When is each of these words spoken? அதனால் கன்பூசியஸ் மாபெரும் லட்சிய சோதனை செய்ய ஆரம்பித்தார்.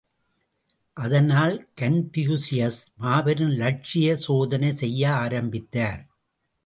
அதனால் 0.97 1.69
கன்பூசியஸ் 1.81 2.81
மாபெரும் 2.95 3.53
லட்சிய 3.55 4.15
சோதனை 4.15 4.71
செய்ய 4.71 5.13
ஆரம்பித்தார். 5.15 6.01